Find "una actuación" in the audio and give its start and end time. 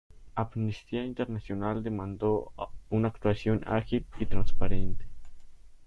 2.89-3.61